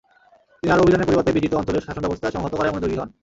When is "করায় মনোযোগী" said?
2.55-2.95